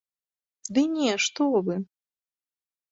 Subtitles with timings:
[0.77, 1.75] Ды не, што вы!